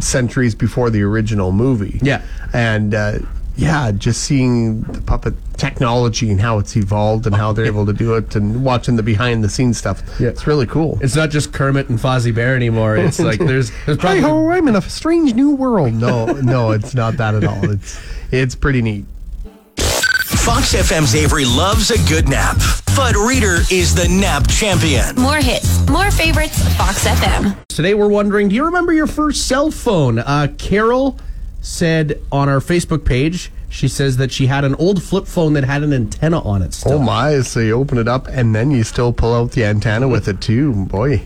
centuries 0.00 0.54
before 0.54 0.90
the 0.90 1.02
original 1.02 1.52
movie. 1.52 1.98
Yeah. 2.02 2.22
and 2.52 2.94
uh, 2.94 3.18
yeah, 3.56 3.90
just 3.92 4.22
seeing 4.24 4.82
the 4.82 5.00
puppet 5.00 5.34
technology 5.56 6.30
and 6.30 6.40
how 6.40 6.58
it's 6.58 6.76
evolved 6.76 7.26
and 7.26 7.34
how 7.34 7.52
they're 7.52 7.64
able 7.74 7.86
to 7.86 7.92
do 7.92 8.14
it, 8.14 8.36
and 8.36 8.64
watching 8.64 8.96
the 8.96 9.02
behind 9.02 9.42
the 9.42 9.48
scenes 9.48 9.78
stuff. 9.78 10.02
Yeah. 10.20 10.28
it's 10.28 10.46
really 10.46 10.66
cool. 10.66 10.98
It's 11.00 11.16
not 11.16 11.30
just 11.30 11.52
Kermit 11.52 11.88
and 11.88 11.98
Fozzie 11.98 12.34
Bear 12.34 12.54
anymore. 12.54 12.96
It's 13.06 13.20
like 13.20 13.38
there's, 13.38 13.70
there's 13.86 13.98
Hi 13.98 14.20
probably 14.20 14.20
ho! 14.20 14.50
I'm 14.50 14.66
in 14.68 14.74
a 14.76 14.82
strange 14.82 15.34
new 15.34 15.54
world. 15.54 15.94
No, 15.94 16.26
no, 16.26 16.72
it's 16.72 16.94
not 16.94 17.16
that 17.18 17.34
at 17.34 17.44
all. 17.44 17.70
It's 17.70 18.00
it's 18.32 18.54
pretty 18.54 18.82
neat. 18.82 19.04
Fox 19.76 20.74
FM's 20.74 21.14
Avery 21.14 21.44
loves 21.44 21.90
a 21.90 21.98
good 22.08 22.28
nap, 22.28 22.56
but 22.94 23.14
Reader 23.16 23.58
is 23.70 23.94
the 23.94 24.08
nap 24.08 24.46
champion. 24.48 25.14
More 25.16 25.36
hits, 25.36 25.88
more 25.88 26.10
favorites, 26.10 26.58
Fox 26.76 27.04
FM. 27.06 27.56
Today 27.68 27.94
we're 27.94 28.08
wondering, 28.08 28.48
do 28.48 28.54
you 28.54 28.64
remember 28.64 28.92
your 28.92 29.06
first 29.06 29.46
cell 29.46 29.70
phone? 29.70 30.18
Uh, 30.18 30.48
Carol 30.58 31.18
said 31.60 32.20
on 32.30 32.48
our 32.48 32.60
Facebook 32.60 33.04
page, 33.04 33.50
she 33.68 33.88
says 33.88 34.16
that 34.16 34.32
she 34.32 34.46
had 34.46 34.64
an 34.64 34.74
old 34.76 35.02
flip 35.02 35.26
phone 35.26 35.52
that 35.54 35.64
had 35.64 35.82
an 35.82 35.92
antenna 35.92 36.40
on 36.40 36.62
it 36.62 36.72
still. 36.72 36.94
Oh 36.94 36.98
my! 36.98 37.40
So 37.40 37.60
you 37.60 37.72
open 37.72 37.98
it 37.98 38.08
up 38.08 38.26
and 38.28 38.54
then 38.54 38.70
you 38.70 38.84
still 38.84 39.12
pull 39.12 39.34
out 39.34 39.52
the 39.52 39.64
antenna 39.64 40.08
with 40.08 40.28
it 40.28 40.40
too. 40.40 40.72
Boy, 40.86 41.22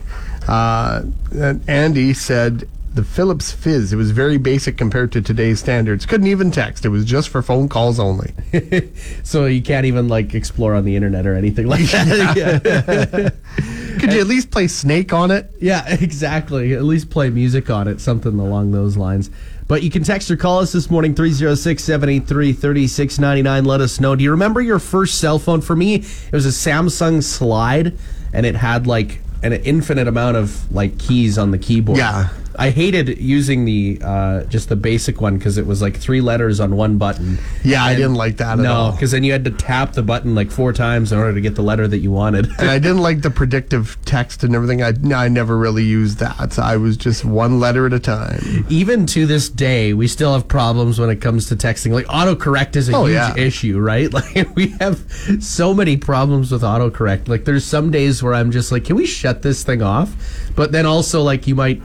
uh, 0.49 1.03
and 1.33 1.69
Andy 1.69 2.15
said 2.15 2.67
the 2.95 3.05
Philips 3.05 3.53
Fizz. 3.53 3.93
It 3.93 3.97
was 3.97 4.11
very 4.11 4.37
basic 4.37 4.77
compared 4.77 5.13
to 5.13 5.23
today's 5.23 5.61
standards. 5.61 6.07
Couldn't 6.07 6.27
even 6.27 6.51
text. 6.51 6.85
It 6.85 6.89
was 6.89 7.05
just 7.05 7.29
for 7.29 7.41
phone 7.43 7.69
calls 7.69 8.01
only. 8.01 8.33
So 9.23 9.47
you 9.47 9.63
can't 9.63 9.87
even 9.87 10.09
like 10.09 10.35
explore 10.35 10.75
on 10.75 10.85
the 10.85 10.97
internet 10.97 11.25
or 11.25 11.37
anything 11.37 11.67
like 11.69 11.85
that. 11.91 13.33
Could 14.01 14.13
you 14.13 14.21
at 14.21 14.27
least 14.27 14.51
play 14.51 14.67
Snake 14.67 15.13
on 15.13 15.31
it? 15.31 15.53
Yeah, 15.61 15.87
exactly. 15.89 16.75
At 16.75 16.83
least 16.83 17.11
play 17.11 17.31
music 17.31 17.71
on 17.71 17.87
it, 17.87 18.01
something 18.01 18.41
along 18.41 18.73
those 18.73 18.97
lines. 18.97 19.31
But 19.71 19.85
you 19.85 19.91
can 19.91 20.03
text 20.03 20.29
or 20.33 20.37
call 20.37 20.59
us 20.59 20.73
this 20.73 20.91
morning, 20.91 21.15
306 21.15 21.85
783 21.85 22.55
3699. 22.55 23.65
Let 23.65 23.81
us 23.81 24.01
know. 24.01 24.17
Do 24.17 24.25
you 24.25 24.33
remember 24.33 24.61
your 24.61 24.81
first 24.81 25.21
cell 25.21 25.39
phone? 25.39 25.61
For 25.61 25.77
me, 25.77 25.95
it 25.95 26.33
was 26.33 26.45
a 26.45 26.49
Samsung 26.49 27.23
Slide, 27.23 27.97
and 28.33 28.45
it 28.45 28.57
had 28.57 28.89
like 28.89 29.21
an 29.45 29.53
infinite 29.53 30.09
amount 30.09 30.37
of 30.39 30.75
like 30.75 30.99
keys 30.99 31.39
on 31.39 31.53
the 31.53 31.59
keyboard. 31.59 31.99
Yeah. 31.99 32.31
I 32.57 32.71
hated 32.71 33.19
using 33.19 33.65
the 33.65 34.01
uh, 34.03 34.45
just 34.45 34.69
the 34.69 34.77
basic 34.77 35.21
one 35.21 35.39
because 35.39 35.57
it 35.59 35.67
was 35.67 35.81
like 35.81 35.97
three 35.97 36.21
letters 36.21 36.61
on 36.61 36.77
one 36.77 36.99
button. 36.99 37.39
Yeah, 37.65 37.85
I 37.85 37.95
didn't 37.95 38.15
like 38.17 38.39
that 38.39 38.59
at 38.59 38.63
No, 38.63 38.73
all. 38.75 38.93
because 38.93 39.13
then 39.13 39.23
you 39.25 39.33
had 39.33 39.45
to 39.45 39.51
tap 39.51 39.93
the 39.93 40.03
button 40.03 40.35
like 40.35 40.51
four 40.51 40.73
times 40.73 41.13
in 41.13 41.19
order 41.19 41.33
to 41.35 41.41
get 41.41 41.55
the 41.55 41.63
letter 41.63 41.87
that 41.89 41.99
you 41.99 42.11
wanted. 42.11 42.49
And 42.59 42.69
I 42.71 42.79
didn't 42.79 42.99
like 42.99 43.23
the 43.23 43.31
predictive 43.31 43.97
text 44.05 44.43
and 44.45 44.55
everything. 44.55 44.83
I, 44.83 44.93
I 45.15 45.29
never 45.29 45.57
really 45.57 45.85
used 45.85 46.19
that. 46.19 46.53
So 46.53 46.63
I 46.63 46.77
was 46.77 46.97
just 46.97 47.25
one 47.25 47.61
letter 47.61 47.87
at 47.87 47.93
a 47.93 48.01
time. 48.01 48.67
even 48.69 49.07
to 49.07 49.27
this 49.27 49.49
day, 49.49 49.95
we 49.95 50.09
still 50.09 50.33
have 50.33 50.49
problems 50.49 50.99
when 50.99 51.09
it 51.11 51.21
comes 51.21 51.47
to 51.49 51.57
texting. 51.57 51.93
Like 51.93 52.07
autocorrect 52.07 52.77
is 52.77 52.89
a 52.89 52.97
Oh, 52.97 53.05
huge 53.07 53.15
yeah. 53.15 53.37
issue, 53.37 53.79
right? 53.79 54.11
Like 54.21 54.55
we 54.57 54.69
have 54.81 54.99
so 55.41 55.73
many 55.73 55.97
problems 55.97 56.51
with 56.53 56.63
autocorrect. 56.63 57.29
Like 57.29 57.45
there's 57.45 57.65
some 57.65 57.91
days 57.91 58.23
where 58.23 58.35
I'm 58.35 58.51
just 58.51 58.71
like, 58.73 58.85
can 58.85 58.97
we 58.97 59.07
shut 59.07 59.43
this 59.43 59.63
thing 59.65 59.83
off? 59.83 60.13
But 60.57 60.73
then 60.73 60.85
also 60.85 61.23
like 61.23 61.47
you 61.47 61.55
might 61.55 61.81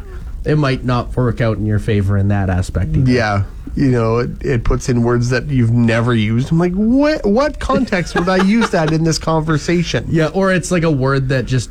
it 0.46 0.58
might 0.58 0.84
not 0.84 1.16
work 1.16 1.42
out 1.42 1.58
in 1.58 1.66
your 1.66 1.80
favor 1.80 2.18
in 2.18 2.28
that 2.30 2.50
aspect. 2.50 2.96
Either. 2.96 3.12
Yeah. 3.12 3.44
You 3.76 3.92
know, 3.92 4.20
it, 4.20 4.44
it 4.46 4.64
puts 4.64 4.88
in 4.88 5.04
words 5.04 5.30
that 5.32 5.48
you've 5.48 5.72
never 5.72 6.14
used. 6.14 6.52
I'm 6.52 6.60
like, 6.60 6.72
what 6.74 7.26
what 7.26 7.60
context 7.60 8.16
would 8.16 8.30
I 8.30 8.44
use 8.44 8.70
that 8.70 8.94
in 8.94 9.04
this 9.04 9.18
conversation? 9.18 10.06
Yeah, 10.08 10.28
or 10.28 10.54
it's 10.54 10.72
like 10.72 10.84
a 10.84 10.92
word 10.92 11.28
that 11.30 11.46
just 11.46 11.70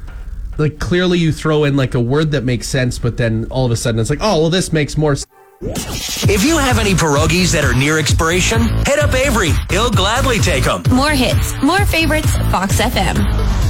like 0.59 0.79
clearly 0.79 1.19
you 1.19 1.33
throw 1.33 1.65
in 1.65 1.77
like 1.77 1.95
a 1.95 2.01
word 2.01 2.33
that 2.33 2.45
makes 2.45 2.67
sense, 2.69 2.99
but 2.99 3.17
then 3.17 3.47
all 3.51 3.65
of 3.65 3.73
a 3.73 3.77
sudden 3.77 4.01
it's 4.01 4.11
like, 4.11 4.19
oh 4.21 4.43
well, 4.43 4.51
this 4.51 4.73
makes 4.73 4.99
more. 4.99 5.17
sense. 5.17 5.27
If 6.29 6.45
you 6.45 6.59
have 6.59 6.79
any 6.79 6.93
pierogies 6.93 7.53
that 7.53 7.65
are 7.65 7.75
near 7.75 7.99
expiration, 7.99 8.61
hit 8.85 8.99
up 8.99 9.15
Avery. 9.15 9.53
He'll 9.71 9.91
gladly 9.91 10.39
take 10.41 10.65
them. 10.65 10.83
More 10.91 11.11
hits, 11.11 11.55
more 11.63 11.87
favorites, 11.87 12.37
Fox 12.51 12.81
FM. 12.81 13.64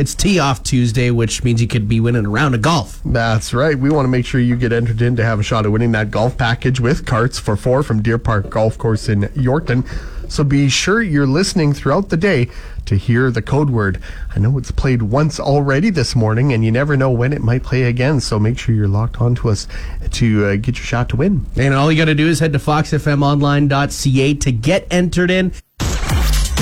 It's 0.00 0.14
tee 0.14 0.38
off 0.38 0.62
Tuesday, 0.62 1.10
which 1.10 1.44
means 1.44 1.60
you 1.60 1.68
could 1.68 1.86
be 1.86 2.00
winning 2.00 2.24
a 2.24 2.30
round 2.30 2.54
of 2.54 2.62
golf. 2.62 3.02
That's 3.04 3.52
right. 3.52 3.78
We 3.78 3.90
want 3.90 4.06
to 4.06 4.08
make 4.08 4.24
sure 4.24 4.40
you 4.40 4.56
get 4.56 4.72
entered 4.72 5.02
in 5.02 5.14
to 5.16 5.22
have 5.22 5.38
a 5.38 5.42
shot 5.42 5.66
at 5.66 5.72
winning 5.72 5.92
that 5.92 6.10
golf 6.10 6.38
package 6.38 6.80
with 6.80 7.04
carts 7.04 7.38
for 7.38 7.54
four 7.54 7.82
from 7.82 8.00
Deer 8.00 8.16
Park 8.16 8.48
Golf 8.48 8.78
Course 8.78 9.10
in 9.10 9.24
Yorkton. 9.34 9.86
So 10.30 10.42
be 10.42 10.70
sure 10.70 11.02
you're 11.02 11.26
listening 11.26 11.74
throughout 11.74 12.08
the 12.08 12.16
day 12.16 12.48
to 12.86 12.96
hear 12.96 13.30
the 13.30 13.42
code 13.42 13.68
word. 13.68 14.02
I 14.34 14.38
know 14.38 14.56
it's 14.56 14.70
played 14.70 15.02
once 15.02 15.38
already 15.38 15.90
this 15.90 16.16
morning, 16.16 16.54
and 16.54 16.64
you 16.64 16.72
never 16.72 16.96
know 16.96 17.10
when 17.10 17.34
it 17.34 17.42
might 17.42 17.62
play 17.62 17.82
again. 17.82 18.20
So 18.20 18.38
make 18.38 18.58
sure 18.58 18.74
you're 18.74 18.88
locked 18.88 19.20
on 19.20 19.34
to 19.34 19.50
us 19.50 19.68
to 20.12 20.46
uh, 20.46 20.56
get 20.56 20.78
your 20.78 20.86
shot 20.86 21.10
to 21.10 21.16
win. 21.16 21.44
And 21.56 21.74
all 21.74 21.92
you 21.92 21.98
got 21.98 22.06
to 22.06 22.14
do 22.14 22.26
is 22.26 22.40
head 22.40 22.54
to 22.54 22.58
foxfmonline.ca 22.58 24.34
to 24.34 24.52
get 24.52 24.86
entered 24.90 25.30
in. 25.30 25.52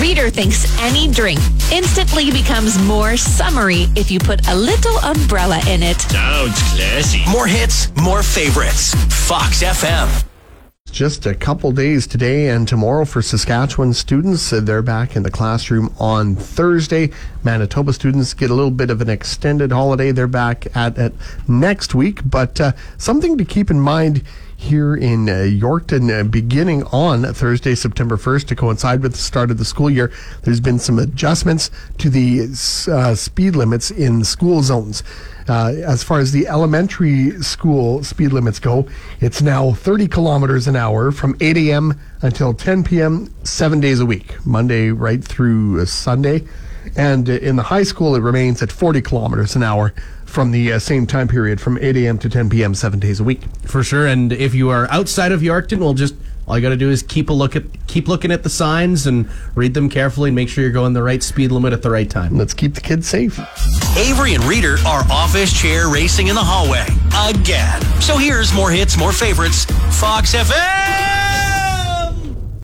Reader 0.01 0.31
thinks 0.31 0.79
any 0.81 1.11
drink 1.11 1.41
instantly 1.73 2.31
becomes 2.31 2.81
more 2.87 3.17
summery 3.17 3.87
if 3.97 4.13
you 4.13 4.21
put 4.21 4.47
a 4.49 4.55
little 4.55 4.97
umbrella 4.99 5.61
in 5.69 5.83
it. 5.83 6.01
Sounds 6.01 6.63
classy. 6.73 7.25
More 7.29 7.49
hits, 7.49 7.95
more 7.97 8.23
favorites. 8.23 8.95
Fox 9.27 9.65
FM. 9.65 10.25
Just 10.93 11.27
a 11.27 11.35
couple 11.35 11.73
days 11.73 12.07
today 12.07 12.49
and 12.49 12.67
tomorrow 12.67 13.05
for 13.05 13.23
Saskatchewan 13.23 13.93
students. 13.93 14.51
They're 14.51 14.83
back 14.83 15.17
in 15.17 15.25
the 15.25 15.33
classroom 15.33 15.93
on 15.99 16.37
Thursday. 16.37 17.11
Manitoba 17.43 17.93
students 17.93 18.35
get 18.35 18.51
a 18.51 18.55
little 18.55 18.71
bit 18.71 18.91
of 18.91 19.01
an 19.01 19.11
extended 19.11 19.73
holiday. 19.73 20.13
They're 20.13 20.29
back 20.29 20.75
at 20.77 20.97
it 20.97 21.13
next 21.49 21.95
week. 21.95 22.21
But 22.25 22.61
uh, 22.61 22.73
something 22.99 23.37
to 23.37 23.45
keep 23.45 23.69
in 23.69 23.81
mind 23.81 24.23
here 24.59 24.97
in 24.97 25.29
uh, 25.29 25.35
Yorkton, 25.35 26.11
uh, 26.11 26.25
beginning 26.25 26.83
on 26.87 27.23
Thursday, 27.33 27.77
September 27.77 28.17
1st, 28.17 28.49
to 28.49 28.57
coincide 28.57 29.01
with 29.03 29.13
the 29.13 29.19
start 29.19 29.53
of 29.53 29.57
the 29.57 29.65
school 29.65 29.89
year, 29.89 30.11
there's 30.43 30.59
been 30.59 30.81
some 30.81 30.99
adjustments 30.99 31.71
to 31.97 32.11
the 32.11 32.43
uh, 32.93 33.15
speed 33.15 33.55
limits 33.55 33.93
in 33.93 34.25
school 34.25 34.61
zones. 34.61 35.05
Uh, 35.49 35.69
as 35.87 36.03
far 36.03 36.19
as 36.19 36.33
the 36.33 36.49
elementary 36.49 37.41
school 37.41 38.03
speed 38.03 38.33
limits 38.33 38.59
go, 38.59 38.89
it's 39.21 39.41
now 39.41 39.73
30 39.75 40.09
kilometers 40.09 40.67
an 40.67 40.75
hour 40.75 41.13
from 41.13 41.37
8 41.41 41.57
a.m. 41.57 41.99
until 42.23 42.53
10 42.53 42.83
p.m., 42.83 43.33
seven 43.45 43.79
days 43.79 44.01
a 44.01 44.07
week, 44.07 44.45
Monday 44.45 44.91
right 44.91 45.23
through 45.23 45.81
uh, 45.81 45.85
Sunday. 45.85 46.45
And 46.97 47.31
uh, 47.31 47.35
in 47.35 47.55
the 47.55 47.63
high 47.63 47.85
school, 47.85 48.17
it 48.17 48.23
remains 48.23 48.61
at 48.61 48.73
40 48.73 49.03
kilometers 49.03 49.55
an 49.55 49.63
hour 49.63 49.95
from 50.29 50.51
the 50.51 50.73
uh, 50.73 50.79
same 50.79 51.07
time 51.07 51.27
period, 51.27 51.61
from 51.61 51.79
8 51.79 51.97
a.m. 51.97 52.19
to 52.19 52.29
10 52.29 52.51
p.m., 52.51 52.75
seven 52.75 53.01
days 53.01 53.19
a 53.19 53.25
week. 53.25 53.43
For 53.63 53.83
sure. 53.83 54.07
And 54.07 54.33
if 54.33 54.55
you 54.55 54.69
are 54.71 54.89
outside 54.91 55.33
of 55.33 55.41
Yorkton, 55.41 55.79
we'll 55.79 55.95
just 55.95 56.15
all 56.47 56.57
you 56.57 56.63
got 56.63 56.71
to 56.71 56.77
do 56.77 56.91
is 56.91 57.03
keep 57.03 57.29
a 57.29 57.33
look 57.33 57.57
at 57.57 57.65
keep 57.87 58.09
looking 58.09 58.33
at 58.33 58.43
the 58.43 58.49
signs 58.49 59.07
and 59.07 59.29
read 59.55 59.75
them 59.75 59.91
carefully 59.91 60.31
and 60.31 60.35
make 60.35 60.49
sure 60.49 60.65
you're 60.65 60.73
going 60.73 60.95
the 60.95 61.03
right 61.03 61.23
speed 61.23 61.53
limit 61.53 61.75
at 61.75 61.83
the 61.83 61.91
right 61.91 62.09
time. 62.09 62.39
Let's 62.39 62.55
keep 62.55 62.75
the 62.75 62.81
kids 62.81 63.07
safe. 63.07 63.39
Avery 63.99 64.35
and 64.35 64.43
Reader 64.45 64.77
are 64.87 65.05
office 65.11 65.53
chair 65.53 65.89
racing 65.89 66.29
in 66.29 66.35
the 66.35 66.45
hallway 66.45 66.87
again. 67.29 67.83
So 68.01 68.17
here's 68.17 68.55
more 68.55 68.71
hits, 68.71 68.97
more 68.97 69.13
favorites. 69.13 69.67
Fox 70.01 70.35
FM. 70.35 71.08